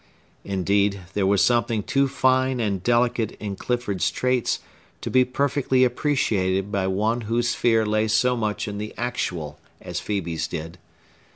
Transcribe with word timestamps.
Indeed, 0.43 1.01
there 1.13 1.27
was 1.27 1.43
something 1.43 1.83
too 1.83 2.07
fine 2.07 2.59
and 2.59 2.81
delicate 2.81 3.33
in 3.33 3.55
Clifford's 3.55 4.09
traits 4.09 4.57
to 5.01 5.11
be 5.11 5.23
perfectly 5.23 5.83
appreciated 5.83 6.71
by 6.71 6.87
one 6.87 7.21
whose 7.21 7.49
sphere 7.49 7.85
lay 7.85 8.07
so 8.07 8.35
much 8.35 8.67
in 8.67 8.79
the 8.79 8.95
Actual 8.97 9.59
as 9.79 9.99
Phœbe's 10.01 10.47
did. 10.47 10.79